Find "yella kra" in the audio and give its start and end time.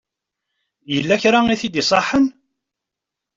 0.93-1.39